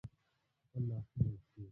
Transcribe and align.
خپل 0.63 0.81
لاسونه 0.89 1.29
او 1.31 1.37
پښې 1.41 1.63